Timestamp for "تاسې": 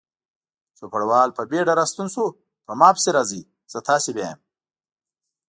3.89-4.09